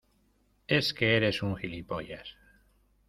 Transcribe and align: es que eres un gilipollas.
es 0.65 0.95
que 0.95 1.15
eres 1.15 1.43
un 1.43 1.55
gilipollas. 1.55 2.35